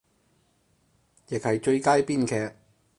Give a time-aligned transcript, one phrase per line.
[1.27, 2.55] 亦係最佳編劇